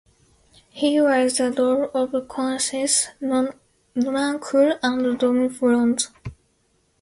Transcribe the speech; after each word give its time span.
He 0.71 0.99
was 0.99 1.37
the 1.37 1.51
Lord 1.51 1.91
of 1.93 2.09
Conches, 2.27 3.09
Nonancourt, 3.21 4.79
and 4.81 5.19
Domfront. 5.19 6.07